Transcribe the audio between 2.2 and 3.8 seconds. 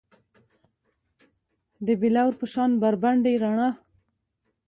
په شان بربنډې رڼا